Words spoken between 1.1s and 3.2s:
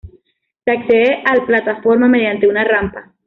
al plataforma mediante una rampa.